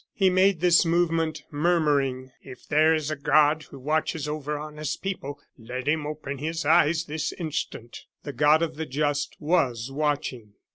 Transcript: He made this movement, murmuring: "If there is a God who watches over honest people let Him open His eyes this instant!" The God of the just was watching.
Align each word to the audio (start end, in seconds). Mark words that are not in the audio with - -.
He 0.15 0.31
made 0.31 0.61
this 0.61 0.83
movement, 0.83 1.43
murmuring: 1.51 2.31
"If 2.41 2.67
there 2.67 2.91
is 2.95 3.11
a 3.11 3.15
God 3.15 3.61
who 3.69 3.77
watches 3.77 4.27
over 4.27 4.57
honest 4.57 5.03
people 5.03 5.39
let 5.59 5.87
Him 5.87 6.07
open 6.07 6.39
His 6.39 6.65
eyes 6.65 7.05
this 7.05 7.31
instant!" 7.33 8.05
The 8.23 8.33
God 8.33 8.63
of 8.63 8.77
the 8.77 8.87
just 8.87 9.35
was 9.39 9.91
watching. 9.91 10.53